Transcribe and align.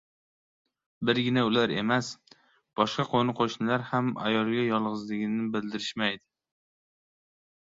Birgina 1.09 1.41
ular 1.49 1.73
emas, 1.81 2.09
boshqa 2.81 3.05
qoʻni-qoʻshnilar 3.11 3.85
ham 3.91 4.09
ayolga 4.31 4.65
yolgʻizligini 4.71 5.47
bildirishmaydi. 5.57 6.23